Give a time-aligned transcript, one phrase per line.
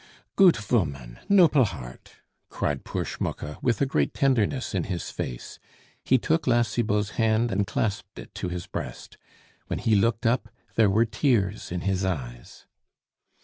[0.35, 1.19] "Goot voman!
[1.29, 2.13] nople heart!"
[2.49, 5.59] cried poor Schmucke, with a great tenderness in his face.
[6.03, 9.19] He took La Cibot's hand and clasped it to his breast.
[9.67, 12.65] When he looked up, there were tears in his eyes.